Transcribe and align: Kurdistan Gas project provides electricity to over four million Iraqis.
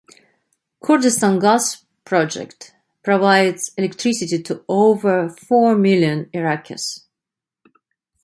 Kurdistan 0.83 1.37
Gas 1.37 1.85
project 2.05 2.73
provides 3.03 3.71
electricity 3.77 4.41
to 4.41 4.65
over 4.67 5.29
four 5.29 5.77
million 5.77 6.25
Iraqis. 6.33 7.03